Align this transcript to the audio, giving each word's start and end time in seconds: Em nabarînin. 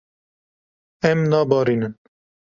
Em 1.09 1.19
nabarînin. 1.31 1.93